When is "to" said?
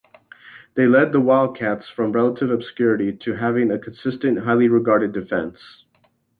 3.17-3.35